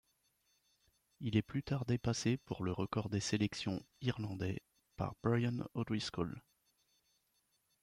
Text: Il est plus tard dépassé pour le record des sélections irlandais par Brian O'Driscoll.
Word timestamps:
Il 1.19 1.37
est 1.37 1.43
plus 1.43 1.61
tard 1.61 1.85
dépassé 1.85 2.37
pour 2.37 2.63
le 2.63 2.71
record 2.71 3.07
des 3.11 3.19
sélections 3.19 3.85
irlandais 4.01 4.63
par 4.95 5.13
Brian 5.21 5.59
O'Driscoll. 5.75 6.41